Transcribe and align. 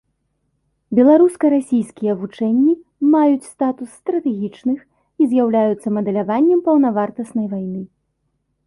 Беларуска-расійскія 0.99 2.15
вучэнні 2.21 2.73
маюць 3.13 3.49
статус 3.53 3.89
стратэгічных 3.99 4.79
і 5.23 5.29
з'яўляюцца 5.31 5.87
мадэляваннем 6.01 6.59
паўнавартаснай 6.69 7.47
вайны. 7.55 7.81